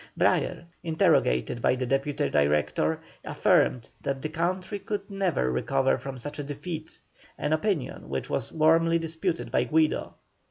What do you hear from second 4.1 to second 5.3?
the country could